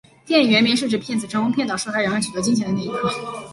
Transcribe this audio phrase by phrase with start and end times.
[0.25, 3.07] 电影原名是指骗子成功骗倒受害人而取得金钱的那一刻。